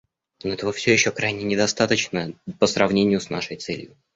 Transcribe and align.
Но 0.41 0.49
этого 0.49 0.73
все 0.73 0.93
еще 0.93 1.11
крайне 1.11 1.43
недостаточно 1.43 2.33
по 2.59 2.65
сравнению 2.65 3.21
с 3.21 3.29
нашей 3.29 3.57
целью. 3.57 3.95